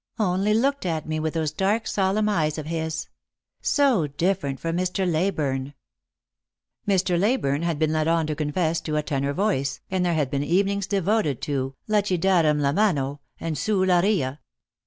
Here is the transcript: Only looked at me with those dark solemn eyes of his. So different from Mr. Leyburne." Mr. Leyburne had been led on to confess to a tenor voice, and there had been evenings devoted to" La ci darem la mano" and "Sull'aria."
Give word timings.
Only 0.17 0.55
looked 0.55 0.83
at 0.87 1.07
me 1.07 1.19
with 1.19 1.35
those 1.35 1.51
dark 1.51 1.85
solemn 1.85 2.27
eyes 2.27 2.57
of 2.57 2.65
his. 2.65 3.07
So 3.61 4.07
different 4.07 4.59
from 4.59 4.75
Mr. 4.75 5.05
Leyburne." 5.07 5.75
Mr. 6.87 7.19
Leyburne 7.19 7.61
had 7.61 7.77
been 7.77 7.93
led 7.93 8.07
on 8.07 8.25
to 8.25 8.33
confess 8.33 8.81
to 8.81 8.95
a 8.97 9.03
tenor 9.03 9.33
voice, 9.33 9.79
and 9.91 10.03
there 10.03 10.15
had 10.15 10.31
been 10.31 10.43
evenings 10.43 10.87
devoted 10.87 11.39
to" 11.43 11.75
La 11.87 12.01
ci 12.01 12.17
darem 12.17 12.59
la 12.61 12.71
mano" 12.71 13.19
and 13.39 13.57
"Sull'aria." 13.59 14.39